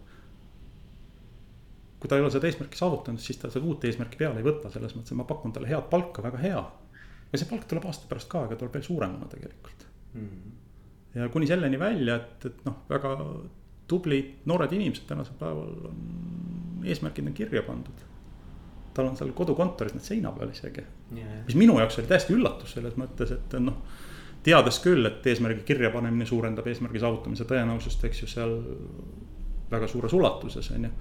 [2.03, 4.73] kui ta ei ole seda eesmärki saavutanud, siis ta seda uut eesmärki peale ei võta,
[4.75, 6.63] selles mõttes, et ma pakun talle head palka, väga hea.
[7.31, 9.85] ja see palk tuleb aasta pärast ka, aga tuleb veel suuremana tegelikult
[10.15, 10.25] mm.
[10.25, 11.21] -hmm.
[11.21, 13.13] ja kuni selleni välja, et, et noh, väga
[13.87, 16.03] tublid noored inimesed tänasel päeval on,
[16.85, 18.05] eesmärgid on kirja pandud.
[18.95, 20.83] tal on seal kodukontoris need seina peal isegi
[21.17, 21.39] yeah..
[21.47, 23.79] mis minu jaoks oli täiesti üllatus selles mõttes, et noh
[24.43, 28.57] teades küll, et eesmärgi kirjapanemine suurendab eesmärgi saavutamise tõenäosust, eks ju, seal
[29.71, 30.97] väga suures ulatuses, on ju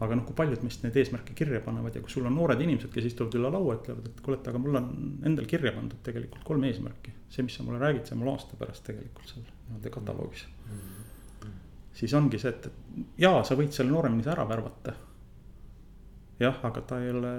[0.00, 2.90] aga noh, kui paljud meist neid eesmärke kirja panevad ja kui sul on noored inimesed,
[2.92, 4.90] kes istuvad üle laua, ütlevad, et kuule, et aga mul on
[5.28, 7.14] endal kirja pandud tegelikult kolm eesmärki.
[7.32, 10.78] see, mis sa mulle räägid, see on mul aasta pärast tegelikult seal nii-öelda kataloogis mm.
[10.78, 11.56] -hmm.
[12.00, 14.94] siis ongi see, et, et jaa, sa võid selle noore inimese ära värvata.
[16.40, 17.32] jah, aga ta ei ole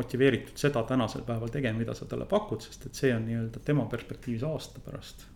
[0.00, 3.86] motiveeritud seda tänasel päeval tegema, mida sa talle pakud, sest et see on nii-öelda tema
[3.86, 5.26] perspektiivis aasta pärast.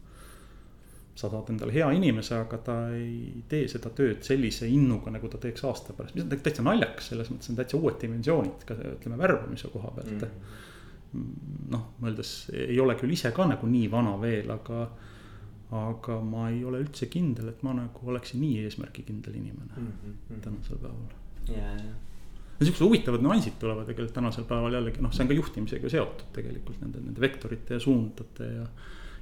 [1.19, 5.41] Sa saad endale hea inimese, aga ta ei tee seda tööd sellise innuga, nagu ta
[5.43, 9.19] teeks aasta pärast, mis on täitsa naljakas, selles mõttes on täitsa uued dimensioonid ka ütleme
[9.19, 11.29] värbamise koha pealt mm.
[11.75, 14.87] noh, mõeldes ei ole küll ise ka nagu nii vana veel, aga
[15.79, 20.45] aga ma ei ole üldse kindel, et ma nagu oleksin nii eesmärgikindel inimene mm -hmm.
[20.45, 21.11] tänasel päeval.
[21.49, 21.97] ja, ja.
[22.61, 26.31] ja siuksed huvitavad nüansid tulevad tegelikult tänasel päeval jällegi noh, see on ka juhtimisega seotud
[26.33, 28.67] tegelikult nende, nende vektorite ja suundade ja.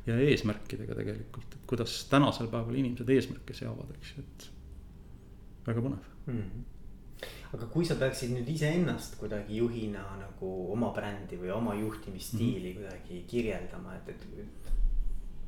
[0.06, 4.48] Ja eesmärkidega tegelikult, et kuidas tänasel päeval inimesed eesmärke seavad, eks ju, et
[5.66, 6.40] väga põnev mm.
[6.40, 6.72] -hmm
[7.56, 12.76] aga kui sa peaksid nüüd iseennast kuidagi juhina nagu oma brändi või oma juhtimisstiili mm
[12.76, 12.82] -hmm.
[12.82, 14.26] kuidagi kirjeldama, et, et,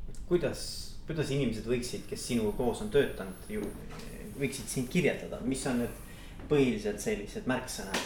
[0.09, 0.61] et kuidas,
[1.07, 3.51] kuidas inimesed võiksid, kes sinuga koos on töötanud,
[4.39, 5.95] võiksid sind kirjeldada, mis on need
[6.49, 7.99] põhilised sellised märksõnad?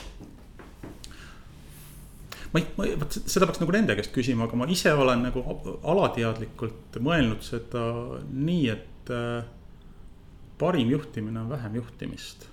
[2.54, 5.44] Ma ei, ma, vot seda peaks nagu nende käest küsima, aga ma ise olen nagu
[5.82, 7.84] alateadlikult mõelnud seda
[8.30, 9.44] nii, et äh,
[10.62, 12.48] parim juhtimine on vähem juhtimist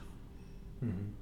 [0.81, 0.91] mm.
[0.91, 1.17] -hmm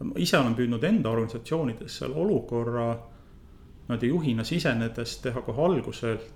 [0.00, 6.28] ma ise olen püüdnud enda organisatsioonides seal olukorra niimoodi juhina sisenedes teha kohe alguselt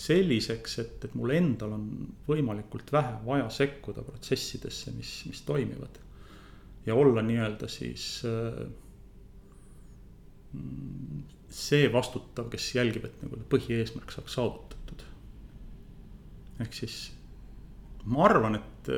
[0.00, 1.86] selliseks, et, et mul endal on
[2.28, 5.98] võimalikult vähe vaja sekkuda protsessidesse, mis, mis toimivad.
[6.86, 8.62] ja olla nii-öelda siis äh,
[11.50, 15.04] see vastutav, kes jälgib, et nagu põhieesmärk saaks saavutatud.
[16.60, 16.96] ehk siis
[18.04, 18.90] ma arvan, et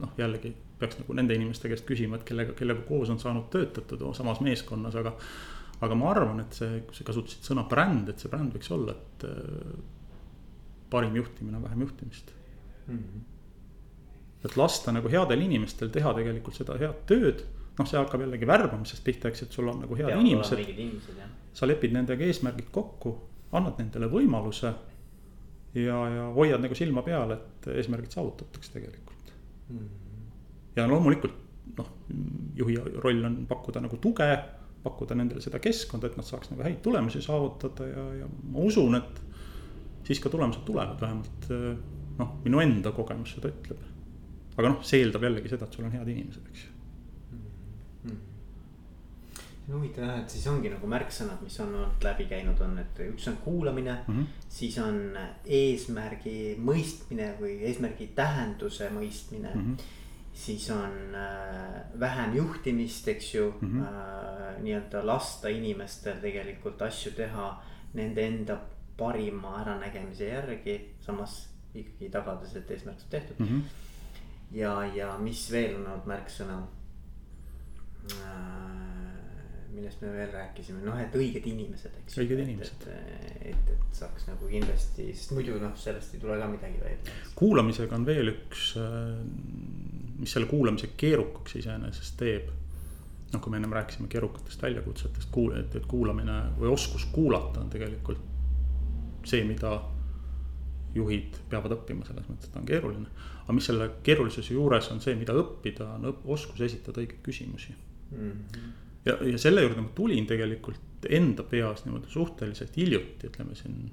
[0.00, 4.02] noh, jällegi peaks nagu nende inimeste käest küsima, et kellega, kellega koos on saanud töötatud
[4.16, 5.16] samas meeskonnas, aga.
[5.80, 8.94] aga ma arvan, et see, kui sa kasutasid sõna bränd, et see bränd võiks olla,
[8.96, 9.74] et äh,
[10.90, 12.30] parim juhtimine on vähem juhtimist
[12.86, 12.98] mm.
[12.98, 13.20] -hmm.
[14.44, 17.44] et lasta nagu headel inimestel teha tegelikult seda head tööd
[17.78, 21.22] noh, see hakkab jällegi värbamisest pihta, eks, et sul on nagu head Peab inimesed.
[21.56, 23.14] sa lepid nendega eesmärgid kokku,
[23.56, 24.72] annad nendele võimaluse.
[25.76, 29.32] ja, ja hoiad nagu silma peal, et eesmärgid saavutatakse tegelikult
[29.68, 29.78] mm.
[29.78, 30.02] -hmm
[30.76, 31.36] ja loomulikult
[31.76, 31.88] noh,
[32.56, 34.28] juhi roll on pakkuda nagu tuge,
[34.84, 38.98] pakkuda nendele seda keskkonda, et nad saaks nagu häid tulemusi saavutada ja, ja ma usun,
[39.00, 39.22] et
[40.06, 41.50] siis ka tulemused tulevad, vähemalt
[42.20, 43.82] noh, minu enda kogemus seda ütleb.
[44.56, 46.75] aga noh, see eeldab jällegi seda, et sul on head inimesed, eks ju
[48.06, 48.16] mm.
[49.36, 52.78] see on huvitav jah, et siis ongi nagu märksõnad, mis on olnud läbi käinud, on,
[52.78, 54.48] et üks on kuulamine mm, -hmm.
[54.48, 55.00] siis on
[55.44, 59.62] eesmärgi mõistmine või eesmärgi tähenduse mõistmine mm.
[59.62, 59.94] -hmm
[60.36, 63.86] siis on äh, vähem juhtimist, eks ju mm -hmm.
[63.86, 67.62] äh, nii-öelda lasta inimestel tegelikult asju teha
[67.94, 68.58] nende enda
[68.96, 73.46] parima äranägemise järgi, samas ikkagi tagades, et eesmärk saab tehtud mm.
[73.46, 73.62] -hmm.
[74.52, 76.85] ja, ja mis veel on olnud märksõna äh,
[79.76, 82.18] millest me veel rääkisime, noh, et õiged inimesed, eks.
[82.22, 82.86] õiged inimesed.
[82.90, 87.16] et, et, et saaks nagu kindlasti, sest muidu noh, sellest ei tule ka midagi välja.
[87.38, 89.18] kuulamisega on veel üks, äh,
[90.20, 92.50] mis selle kuulamise keerukaks iseenesest teeb.
[93.32, 97.70] noh, kui me ennem rääkisime keerukatest väljakutsetest, kuul-, et, et kuulamine või oskus kuulata on
[97.70, 98.22] tegelikult
[99.26, 99.80] see, mida
[100.96, 103.10] juhid peavad õppima, selles mõttes, et ta on keeruline.
[103.42, 107.74] aga mis selle keerulisuse juures on see, mida õppida, on õpp, oskus esitada õigeid küsimusi
[108.10, 108.32] mm.
[108.32, 108.72] -hmm
[109.06, 113.90] ja, ja selle juurde ma tulin tegelikult enda peas niimoodi suhteliselt hiljuti, ütleme siin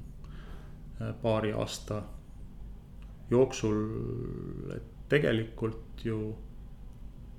[1.01, 2.01] äh, paari aasta
[3.31, 3.83] jooksul,
[4.75, 6.17] et tegelikult ju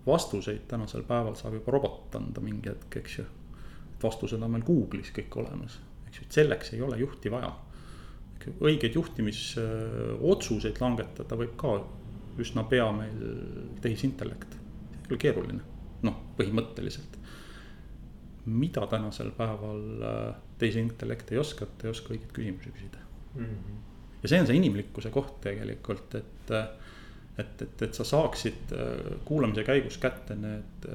[0.06, 3.26] vastuseid tänasel päeval saab juba robot anda mingi hetk, eks ju.
[4.02, 7.54] vastused on meil Google'is kõik olemas, eks ju, et selleks ei ole juhti vaja.
[8.60, 11.78] õigeid juhtimisotsuseid langetada võib ka
[12.38, 13.22] üsna pea meil
[13.80, 14.58] tehisintellekt,
[15.08, 15.62] ole keeruline,
[16.04, 17.18] noh, põhimõtteliselt
[18.44, 23.00] mida tänasel päeval äh, tehisintellekt ei oska, ta ei oska õigeid küsimusi küsida
[23.34, 23.44] mm.
[23.44, 23.78] -hmm.
[24.22, 26.68] ja see on see inimlikkuse koht tegelikult, et, äh,
[27.38, 30.88] et, et, et sa saaksid äh, kuulamise käigus kätte need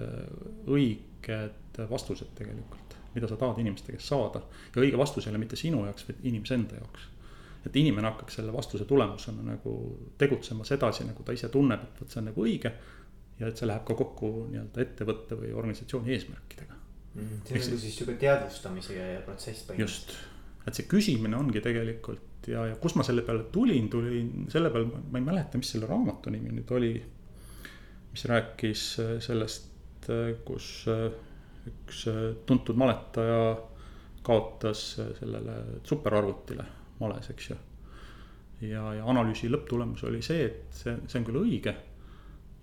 [0.68, 4.42] õiged vastused tegelikult, mida sa tahad inimeste käest saada.
[4.76, 7.08] ja õige vastus ei ole mitte sinu jaoks, vaid inimese enda jaoks.
[7.66, 9.74] et inimene hakkaks selle vastuse tulemusena nagu
[10.18, 12.72] tegutsemas edasi, nagu ta ise tunneb, et vot see on nagu õige.
[13.40, 17.38] Ja et see läheb ka kokku nii-öelda ettevõtte või organisatsiooni eesmärkidega mm,.
[17.46, 20.16] see on nagu siis sihuke teadvustamise protsess põhimõtteliselt.
[20.16, 24.72] just, et see küsimine ongi tegelikult ja, ja kus ma selle peale tulin, tulin selle
[24.74, 26.94] peale, ma ei mäleta, mis selle raamatu nimi nüüd oli.
[28.10, 31.10] mis rääkis äh, sellest, äh, kus äh,
[31.70, 32.06] üks
[32.50, 33.58] tuntud maletaja
[34.26, 36.64] kaotas sellele superarvutile
[37.00, 37.58] males, eks ju.
[38.68, 41.76] ja, ja analüüsi lõpptulemus oli see, et see, see on küll õige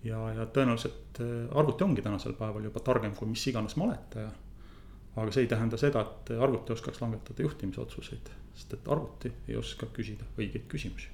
[0.05, 4.31] ja, ja tõenäoliselt äh, arvuti ongi tänasel päeval juba targem kui mis iganes maletaja.
[5.17, 9.87] aga see ei tähenda seda, et arvuti oskaks langetada juhtimisotsuseid, sest et arvuti ei oska
[9.87, 11.09] küsida õigeid küsimusi.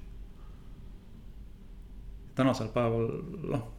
[2.35, 3.09] tänasel päeval
[3.55, 3.71] noh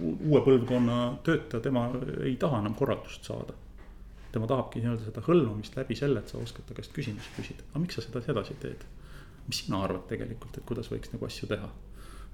[0.00, 0.96] uue põlvkonna
[1.26, 1.84] töötaja, tema
[2.24, 3.54] ei taha enam korraldust saada.
[4.34, 7.82] tema tahabki nii-öelda seda hõlmamist läbi selle, et sa oskad ta käest küsimusi küsida, aga
[7.84, 8.82] miks sa seda edasi teed?
[9.46, 11.68] mis sina arvad tegelikult, et kuidas võiks nagu asju teha?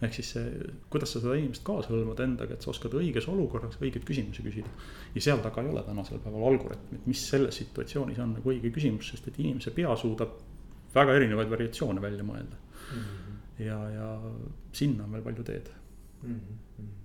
[0.01, 3.77] Ehk siis see, kuidas sa seda inimest kaasa hõlmad endaga, et sa oskad õiges olukorras
[3.81, 4.71] õigeid küsimusi küsida.
[5.15, 9.13] ja seal taga ei ole tänasel päeval algoritmid, mis selles situatsioonis on nagu õige küsimus,
[9.13, 10.39] sest et inimese pea suudab
[10.95, 13.03] väga erinevaid variatsioone välja mõelda mm.
[13.03, 13.37] -hmm.
[13.67, 14.09] ja, ja
[14.73, 15.71] sinna on veel palju teed
[16.23, 16.41] mm.
[16.41, 16.99] -hmm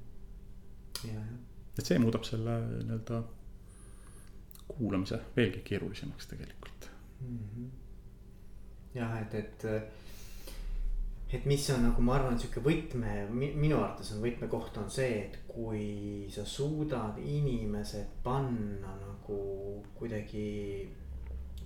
[1.77, 3.21] et see muudab selle nii-öelda
[4.69, 6.89] kuulamise veelgi keerulisemaks tegelikult
[7.21, 7.37] mm.
[7.37, 7.69] -hmm.
[8.95, 9.65] jah, et, et,
[11.35, 15.39] et mis on nagu ma arvan, sihuke võtme, minu arvates on võtmekoht on see, et
[15.49, 19.39] kui sa suudad inimesed panna nagu
[19.97, 20.45] kuidagi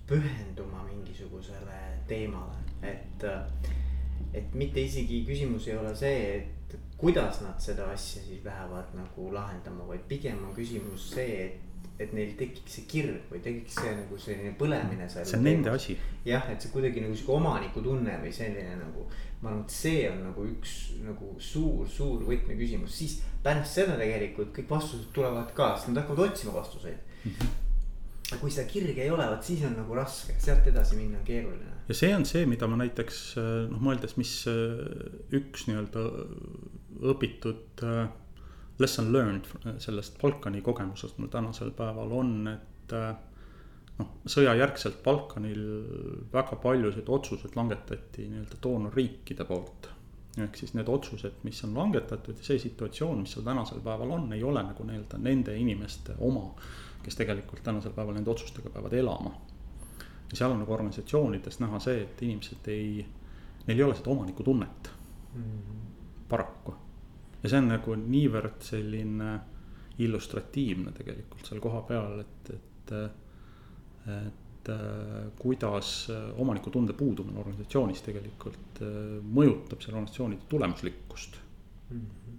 [0.09, 3.25] pühenduma mingisugusele teemale, et,
[4.33, 9.29] et mitte isegi küsimus ei ole see, et kuidas nad seda asja siis lähevad nagu
[9.33, 11.68] lahendama, vaid pigem on küsimus see, et
[11.99, 15.27] et neil tekiks see kirg või tekiks see nagu selline põlemine seal.
[15.27, 15.97] see on nende asi.
[16.27, 19.07] jah, et see kuidagi nagu sihuke omanikutunne või selline nagu.
[19.41, 24.71] ma arvan, et see on nagu üks nagu suur-suur võtmeküsimus, siis pärast seda tegelikult kõik
[24.71, 27.33] vastused tulevad ka, sest nad hakkavad otsima vastuseid mm.
[27.33, 27.57] -hmm
[28.29, 31.25] aga kui seda kirge ei ole, vot siis on nagu raske, sealt edasi minna on
[31.25, 31.71] keeruline.
[31.89, 33.21] ja see on see, mida ma näiteks
[33.71, 34.33] noh, mõeldes, mis
[35.33, 36.03] üks nii-öelda
[37.13, 37.83] õpitud
[38.79, 39.47] lesson learned
[39.83, 42.95] sellest Balkani kogemusest mul tänasel päeval on, et
[43.99, 45.63] noh, sõjajärgselt Balkanil
[46.33, 49.89] väga paljusid otsuseid langetati nii-öelda doonorriikide poolt.
[50.39, 54.29] ehk siis need otsused, mis on langetatud ja see situatsioon, mis seal tänasel päeval on,
[54.33, 56.45] ei ole nagu nii-öelda nende inimeste oma
[57.03, 59.31] kes tegelikult tänasel päeval nende otsustega peavad elama.
[60.29, 63.05] ja seal on nagu organisatsioonides näha see, et inimesed ei,
[63.65, 64.91] neil ei ole seda omanikutunnet
[65.33, 65.79] mm, -hmm.
[66.29, 66.75] paraku.
[67.43, 69.31] Ja see on nagu niivõrd selline
[69.99, 72.93] illustratiivne tegelikult seal kohapeal, et, et,
[74.09, 74.71] et
[75.39, 75.91] kuidas
[76.39, 78.81] omanikutunde puudumine organisatsioonis tegelikult
[79.23, 81.39] mõjutab selle organisatsiooni tulemuslikkust
[81.89, 81.99] mm.
[81.99, 82.37] -hmm.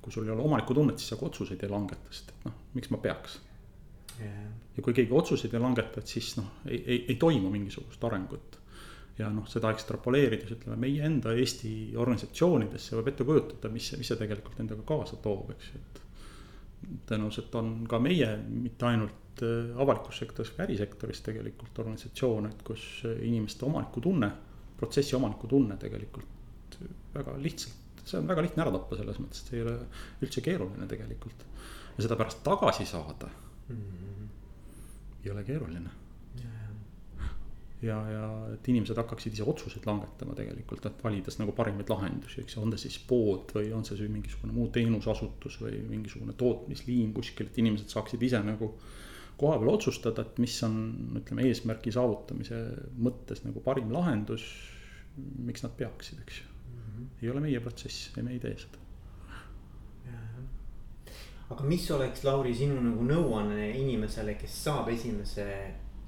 [0.00, 2.90] kui sul ei ole omanikutunnet, siis sa ka otsuseid ei langeta, sest et noh, miks
[2.90, 3.40] ma peaks
[4.20, 4.50] yeah..
[4.76, 8.58] ja kui keegi otsuseid ei langeta, et siis noh, ei, ei, ei toimu mingisugust arengut.
[9.18, 14.20] Ja noh, seda ekstrapoleerides ütleme meie enda Eesti organisatsioonidesse võib ette kujutada, mis, mis see
[14.20, 16.00] tegelikult endaga kaasa toob, eks ju, et.
[17.10, 22.84] tõenäoliselt on ka meie, mitte ainult äh, avalikus sektoris, ka ärisektoris tegelikult organisatsioone, et kus
[23.14, 24.30] inimeste omanikutunne,
[24.76, 26.34] protsessi omanikutunne tegelikult
[27.14, 29.74] väga lihtsalt, see on väga lihtne ära tappa selles mõttes, et see ei ole
[30.24, 31.44] üldse keeruline tegelikult.
[31.94, 33.28] ja seda pärast tagasi saada
[33.68, 33.76] mm.
[33.76, 34.28] -hmm.
[35.24, 35.90] ei ole keeruline.
[37.84, 42.58] Ja, ja et inimesed hakkaksid ise otsuseid langetama tegelikult, et valides nagu parimaid lahendusi, eks
[42.60, 47.60] on ta siis pood või on see mingisugune muu teenusasutus või mingisugune tootmisliin kuskil, et
[47.62, 48.72] inimesed saaksid ise nagu
[49.38, 50.78] kohapeal otsustada, et mis on,
[51.20, 52.60] ütleme, eesmärgi saavutamise
[53.02, 54.46] mõttes nagu parim lahendus.
[55.14, 57.06] miks nad peaksid, eks ju mm, -hmm.
[57.22, 58.84] ei ole meie protsess ja me ei tee seda
[61.50, 65.46] aga mis oleks, Lauri, sinu nagu nõuanne inimesele, kes saab esimese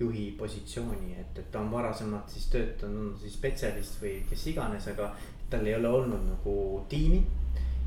[0.01, 4.89] juhi positsiooni, et, et ta on varasemalt siis töötanud, on siis spetsialist või kes iganes,
[4.93, 5.11] aga
[5.51, 6.57] tal ei ole olnud nagu
[6.91, 7.25] tiimi.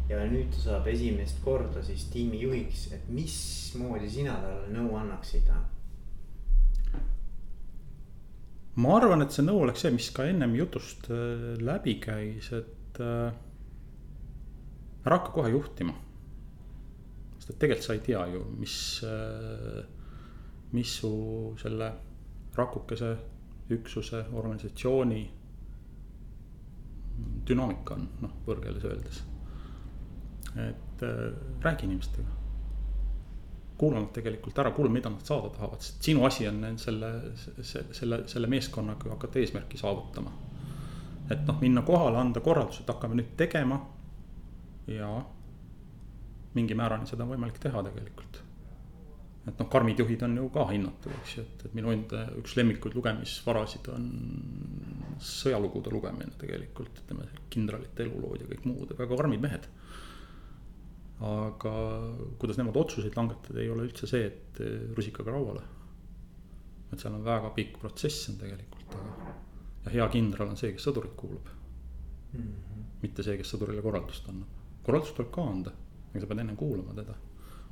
[0.10, 5.52] ja nüüd ta saab esimest korda siis tiimi juhiks, et mismoodi sina talle nõu annaksid?
[8.80, 13.02] ma arvan, et see nõu oleks see, mis ka ennem jutust äh, läbi käis, et
[13.04, 13.34] äh,
[15.06, 15.94] ära hakka kohe juhtima
[17.50, 19.84] sest et tegelikult sa ei tea ju, mis, äh,
[20.72, 21.12] mis su
[21.62, 21.92] selle
[22.56, 23.16] rakukese,
[23.70, 25.22] üksuse, organisatsiooni
[27.48, 29.24] dünaamika on, noh, võõrkeeles öeldes.
[30.56, 32.28] et äh, räägi inimestega.
[33.78, 37.12] kuula nad tegelikult ära, kuula, mida nad saada tahavad, sest sinu asi on selle,
[37.62, 40.32] selle, selle meeskonnaga hakata eesmärki saavutama.
[41.30, 43.80] et noh, minna kohale, anda korraldus, et hakkame nüüd tegema
[44.88, 45.10] ja
[46.54, 48.44] mingi määrani seda on võimalik teha tegelikult.
[49.50, 52.56] Et noh, karmid juhid on ju ka hinnatud, eks ju, et, et minu enda üks
[52.60, 54.06] lemmikuid lugemisvarasid on
[55.24, 59.68] sõjalugude lugemine tegelikult, ütleme, kindralite elulood ja kõik muud, väga karmid mehed.
[61.20, 61.74] aga
[62.40, 64.62] kuidas nemad otsuseid langetada, ei ole üldse see, et
[64.96, 65.66] rusikaga rauale.
[66.92, 69.34] et seal on väga pikk protsess on tegelikult, aga
[69.84, 71.52] ja hea kindral on see, kes sõdurit kuulab
[72.34, 72.40] mm.
[72.40, 72.88] -hmm.
[73.02, 74.60] mitte see, kes sõdurile korraldust annab
[74.90, 75.74] korraldus tuleb ka anda,
[76.10, 77.16] aga sa pead ennem kuulama teda.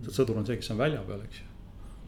[0.04, 1.46] sest sõdur on see, kes on välja peal, eks ju.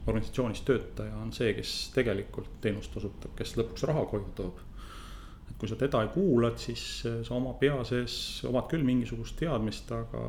[0.09, 4.65] Organisatsioonis töötaja on see, kes tegelikult teenust osutab, kes lõpuks raha koju toob.
[5.49, 9.89] et kui sa teda ei kuulad, siis sa oma pea sees omad küll mingisugust teadmist,
[9.91, 10.21] aga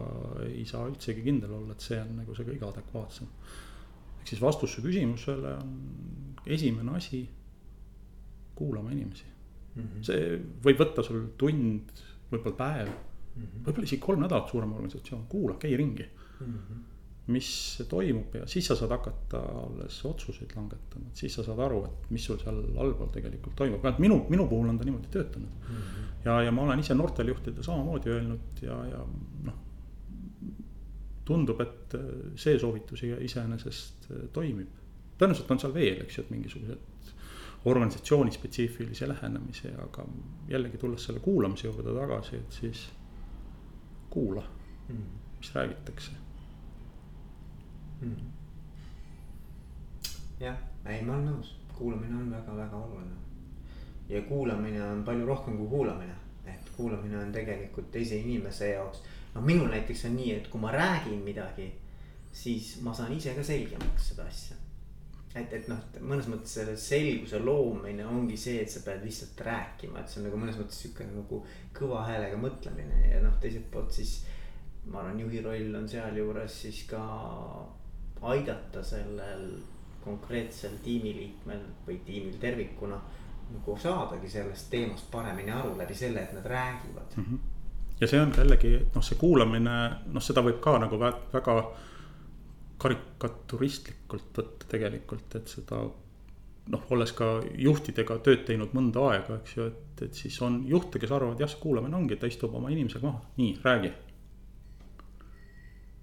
[0.47, 3.29] ei saa üldsegi kindel olla, et see on nagu see kõige adekvaatsem.
[4.21, 5.75] ehk siis vastus su küsimusele on
[6.47, 7.27] esimene asi,
[8.55, 9.25] kuulama inimesi
[9.75, 9.83] mm.
[9.83, 10.05] -hmm.
[10.05, 11.93] see võib võtta sul tund,
[12.31, 16.09] võib-olla päev mm -hmm., võib-olla isegi kolm nädalat suurem organisatsioon, kuula, käi ringi
[16.41, 16.47] mm.
[16.47, 16.89] -hmm
[17.31, 17.51] mis
[17.89, 22.11] toimub ja siis sa saad hakata alles otsuseid langetama, et siis sa saad aru, et
[22.15, 25.77] mis sul seal allpool tegelikult toimub, vähemalt minu, minu puhul on ta niimoodi töötanud mm.
[25.77, 26.13] -hmm.
[26.25, 29.05] ja, ja ma olen ise noortele juhtidele samamoodi öelnud ja, ja
[29.45, 29.59] noh.
[31.25, 31.95] tundub, et
[32.35, 34.69] see soovitus iseenesest toimib,
[35.19, 37.13] tõenäoliselt on seal veel, eks ju, et mingisugused
[37.65, 40.07] organisatsiooni spetsiifilisi lähenemisi, aga
[40.49, 42.89] jällegi tulles selle kuulamise juurde tagasi, et siis
[44.11, 45.39] kuula mm, -hmm.
[45.39, 46.13] mis räägitakse
[48.01, 48.17] mm.
[50.41, 53.19] jah, ei, ma olen nõus, kuulamine on väga-väga oluline.
[54.09, 59.03] ja kuulamine on palju rohkem kui kuulamine, et kuulamine on tegelikult teise inimese jaoks.
[59.35, 61.73] noh, minul näiteks on nii, et kui ma räägin midagi,
[62.33, 64.57] siis ma saan ise ka selgemaks seda asja
[65.35, 70.01] et, et noh, mõnes mõttes selle selguse loomine ongi see, et sa pead lihtsalt rääkima,
[70.01, 71.43] et see on nagu mõnes mõttes sihuke nagu
[71.77, 74.21] kõva häälega mõtlemine ja noh, teiselt poolt siis.
[74.91, 77.01] ma arvan, juhi roll on sealjuures siis ka
[78.23, 79.47] aidata sellel
[80.05, 83.01] konkreetsel tiimiliikmel või tiimil tervikuna.
[83.51, 87.25] nagu saadagi sellest teemast paremini aru läbi selle, et nad räägivad mm.
[87.25, 87.39] -hmm.
[88.01, 91.57] ja see on jällegi noh, see kuulamine, noh, seda võib ka nagu väga,
[92.79, 95.83] karikaturistlikult võtta tegelikult, et seda
[96.71, 97.29] noh, olles ka
[97.59, 101.51] juhtidega tööd teinud mõnda aega, eks ju, et, et siis on juhte, kes arvavad, jah,
[101.51, 103.93] see kuulamine ongi, ta istub oma inimesega maha, nii, räägi.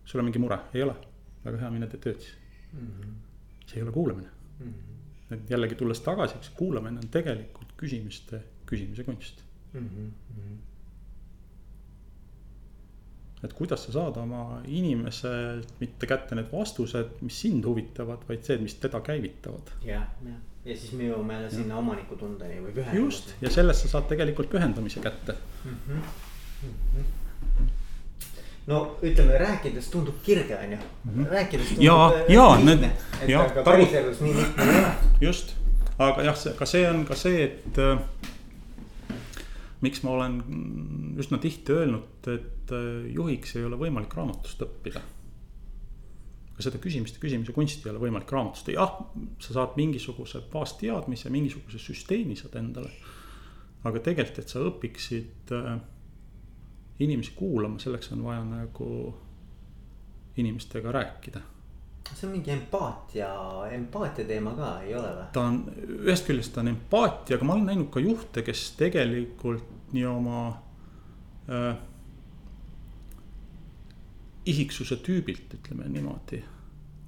[0.05, 0.95] sul on mingi mure, ei ole,
[1.45, 2.35] väga hea, mine tee tööd siis
[2.73, 2.87] mm.
[2.87, 3.17] -hmm.
[3.65, 4.73] see ei ole kuulamine mm.
[4.73, 5.33] -hmm.
[5.35, 9.89] et jällegi tulles tagasi, eks kuulamine on tegelikult küsimuste küsimise kunst mm.
[9.89, 10.57] -hmm
[13.43, 18.57] et kuidas sa saad oma inimeselt mitte kätte need vastused, mis sind huvitavad, vaid see,
[18.57, 19.69] mis teda käivitavad.
[19.85, 23.03] jah, jah, ja siis me jõuame jälle sinna omanikutundeni või pühendumiseni.
[23.03, 25.77] just, ja sellest sa saad tegelikult pühendamise kätte mm.
[25.87, 26.01] -hmm.
[26.63, 27.26] Mm -hmm.
[28.67, 31.27] No ütleme, rääkides tundub kirge, on ju, mhm.
[31.31, 31.97] rääkides tundub ja,
[32.29, 32.87] ja, need,
[33.23, 34.87] ei ole.
[35.21, 35.55] just,
[35.97, 38.01] aga jah, see, ka see on ka see, et äh,
[39.85, 40.39] miks ma olen
[41.21, 45.03] üsna tihti öelnud, et äh, juhiks ei ole võimalik raamatust õppida.
[46.57, 48.97] ka seda küsimiste küsimise kunsti ei ole võimalik raamatust, jah,
[49.39, 52.91] sa saad mingisuguse baasteadmise, mingisuguse süsteemi saad endale.
[53.87, 55.77] aga tegelikult, et sa õpiksid äh,
[56.99, 58.89] inimesi kuulama, selleks on vaja nagu
[60.37, 61.41] inimestega rääkida
[62.15, 63.29] see on mingi empaatia,
[63.71, 65.25] empaatia teema ka, ei ole või?
[65.35, 65.59] ta on,
[66.05, 70.41] ühest küljest ta on empaatia, aga ma olen näinud ka juhte, kes tegelikult nii oma
[71.51, 71.71] äh,
[74.47, 76.41] isiksuse tüübilt, ütleme niimoodi.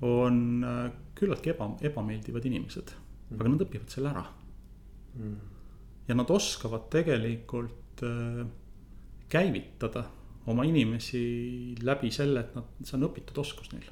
[0.01, 0.81] on äh,
[1.15, 4.25] küllaltki eba, ebameeldivad inimesed mm., aga nad õpivad selle ära
[5.15, 5.35] mm..
[6.07, 8.43] ja nad oskavad tegelikult äh,
[9.29, 10.05] käivitada
[10.49, 11.21] oma inimesi
[11.85, 13.89] läbi selle, et nad, see on õpitud oskus neil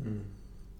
[0.00, 0.20] mm..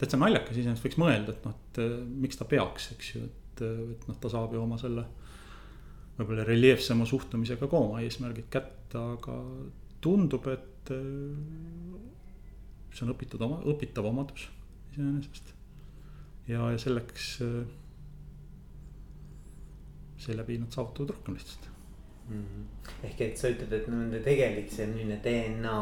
[0.00, 3.64] täitsa naljakas iseenesest võiks mõelda, et noh, et äh, miks ta peaks, eks ju, et,
[3.66, 5.04] äh, et noh, ta saab ju oma selle.
[6.16, 9.36] võib-olla reljeefsema suhtumisega ka oma eesmärgid kätte, aga
[10.04, 11.98] tundub, et äh,
[12.92, 14.48] see on õpitud oma, õpitav omadus
[14.92, 15.52] iseenesest.
[16.48, 17.34] ja, ja selleks,
[20.22, 21.71] seeläbi nad saavutavad rohkem lihtsalt
[22.28, 22.44] mm.
[22.44, 22.88] -hmm.
[23.08, 25.78] ehk et sa ütled, et nende tegelik selline DNA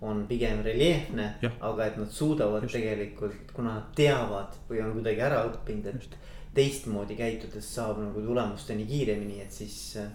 [0.00, 1.26] on pigem reljeefne,
[1.60, 2.78] aga et nad suudavad Just.
[2.78, 6.16] tegelikult, kuna nad teavad või on kuidagi ära õppinud, et Just.
[6.56, 9.76] teistmoodi käitudes saab nagu tulemusteni kiiremini, et siis.
[10.00, 10.08] Äh,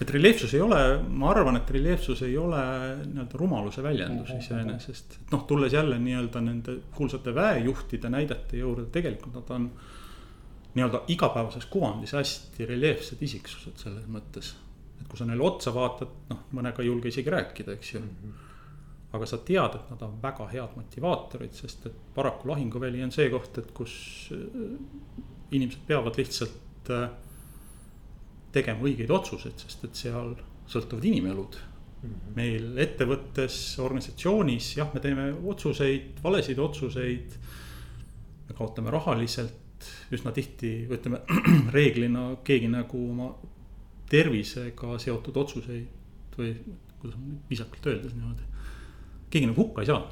[0.00, 2.62] et reljeefsus ei ole, ma arvan, et reljeefsus ei ole
[3.02, 9.34] nii-öelda rumaluse väljendus iseenesest, et noh, tulles jälle nii-öelda nende kuulsate väejuhtide näidete juurde, tegelikult
[9.40, 9.68] nad on.
[10.74, 14.48] nii-öelda igapäevases kuvandis hästi reljeefsed isiksused selles mõttes,
[15.04, 18.10] et kui sa neile otsa vaatad, noh, mõnega ei julge isegi rääkida, eks ju mm.
[18.24, 18.42] -hmm
[19.14, 23.28] aga sa tead, et nad on väga head motivaatorid, sest et paraku lahinguväli on see
[23.30, 23.92] koht, et kus
[24.34, 24.72] äh,
[25.54, 27.06] inimesed peavad lihtsalt äh,
[28.54, 30.34] tegema õigeid otsuseid, sest et seal
[30.70, 32.08] sõltuvad inimelud mm.
[32.08, 32.34] -hmm.
[32.40, 37.38] meil ettevõttes, organisatsioonis, jah, me teeme otsuseid, valesid otsuseid.
[38.48, 41.22] me kaotame rahaliselt üsna tihti, ütleme
[41.76, 43.34] reeglina keegi nagu oma
[44.10, 46.50] tervisega seotud otsuseid või
[47.00, 47.18] kuidas
[47.50, 48.52] viisakalt öeldes niimoodi
[49.30, 50.02] keegi nagu hukka ei saa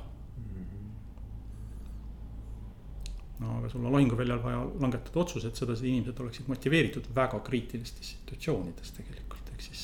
[3.43, 8.95] no aga sul on lahinguväljal vaja langetada sedasi et inimesed oleksid motiveeritud väga kriitilistes situatsioonides
[8.99, 9.83] tegelikult, ehk siis.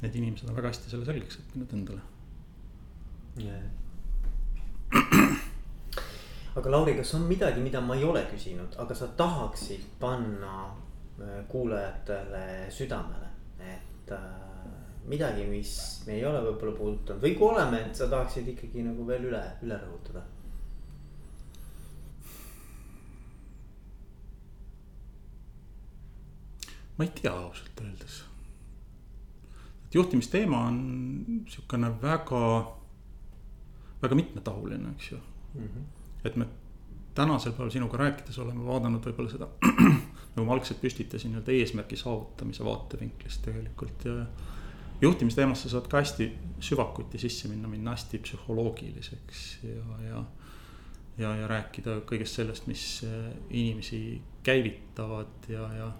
[0.00, 2.00] Need inimesed on väga hästi selle selgeks õppinud endale
[3.40, 3.64] yeah..
[6.58, 10.70] aga Lauri, kas on midagi, mida ma ei ole küsinud, aga sa tahaksid panna
[11.48, 13.28] kuulajatele südamele,
[13.60, 14.20] et äh,
[15.06, 15.72] midagi, mis
[16.06, 19.42] me ei ole võib-olla puudutanud või kui oleme, et sa tahaksid ikkagi nagu veel üle,
[19.64, 20.24] üle rõhutada
[27.00, 28.24] ma ei tea ausalt öeldes.
[29.86, 32.42] et juhtimisteema on sihukene väga,
[34.02, 35.18] väga mitmetahuline, eks ju
[35.54, 35.60] mm.
[35.64, 35.84] -hmm.
[36.24, 36.46] et me
[37.14, 39.48] tänasel päeval sinuga rääkides oleme vaadanud võib-olla seda
[40.34, 44.26] nagu ma algselt püstitasin nii-öelda eesmärgi saavutamise vaatevinklist tegelikult ja.
[45.02, 46.28] juhtimisteemasse saad ka hästi
[46.62, 50.22] süvakuti sisse minna, minna hästi psühholoogiliseks ja, ja.
[51.18, 52.84] ja, ja rääkida kõigest sellest, mis
[53.48, 55.90] inimesi käivitavad ja, ja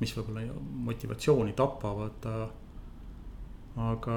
[0.00, 0.44] mis võib-olla
[0.86, 2.28] motivatsiooni tapavad.
[3.76, 4.16] aga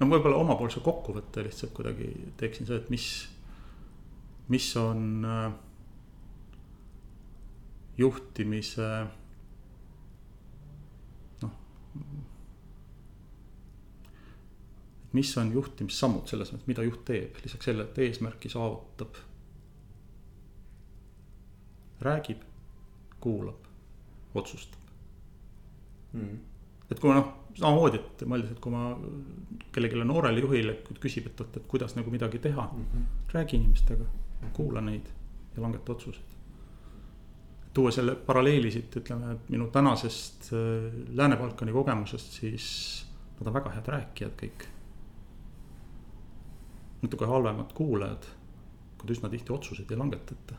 [0.00, 2.10] no võib-olla omapoolse kokkuvõtte lihtsalt kuidagi
[2.40, 3.06] teeksin seda, et mis,
[4.52, 5.52] mis on äh,
[7.98, 8.88] juhtimise
[11.42, 11.56] noh.
[15.12, 19.20] mis on juhtimissammud selles mõttes, mida juht teeb, lisaks sellele, et eesmärki saavutab.
[22.02, 22.40] räägib,
[23.22, 23.68] kuulab,
[24.34, 24.80] otsustab
[26.12, 26.38] mm..
[26.90, 27.28] et kui noh,
[27.58, 28.92] samamoodi, et mõeldes, et kui ma
[29.72, 32.84] kellelegi noorele juhile küsib, et oot, et kuidas nagu midagi teha mm.
[32.92, 33.32] -hmm.
[33.36, 34.04] räägi inimestega,
[34.52, 35.08] kuula neid
[35.56, 36.31] ja langeta otsused.
[37.74, 42.66] Tuua selle paralleeli siit, ütleme minu tänasest äh, Lääne-Balkani kogemusest, siis
[43.38, 44.68] nad on väga head rääkijad kõik.
[47.02, 48.26] natuke halvemad kuulajad,
[49.00, 50.54] kuid üsna tihti otsuseid ei langetata.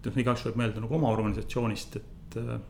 [0.00, 2.60] et noh, igaüks võib meelde nagu oma organisatsioonist, et äh,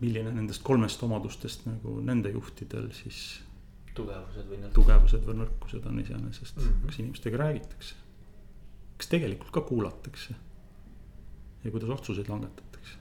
[0.00, 3.40] milline nendest kolmest omadustest nagu nende juhtidel siis.
[3.94, 4.74] tugevused või nõrkused.
[4.78, 6.86] tugevused või nõrkused on iseenesest mm, -hmm.
[6.86, 7.94] kas inimestega räägitakse.
[9.00, 10.34] Kas tegelikult ka kuulatakse.
[11.64, 12.98] ja kuidas otsuseid langetatakse.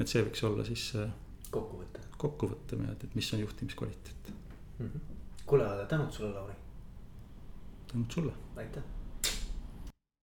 [0.00, 1.06] et see võiks olla siis see.
[1.50, 2.08] kokkuvõte.
[2.18, 4.32] kokkuvõte, et mis on juhtimiskvaliteet
[4.78, 5.00] mm -hmm..
[5.46, 6.54] kuule, tänud sulle, Lauri.
[7.92, 8.32] tänud sulle.
[8.56, 9.03] aitäh